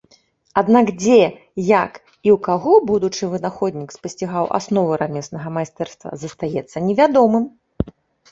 [0.59, 1.17] Аднак, дзе,
[1.65, 7.45] як і ў каго будучы вынаходнік спасцігаў асновы рамеснага майстэрства, застаецца невядомым.